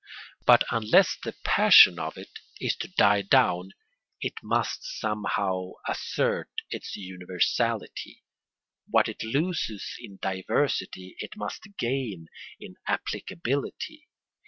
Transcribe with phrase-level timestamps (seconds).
[0.47, 3.73] But unless the passion of it is to die down,
[4.19, 8.23] it must somehow assert its universality:
[8.89, 12.29] what it loses in diversity it must gain
[12.59, 14.07] in applicability.